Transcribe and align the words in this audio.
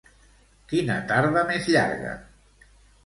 Quina 0.71 0.95
tarda 1.13 1.45
més 1.53 1.69
llarga! 1.77 2.19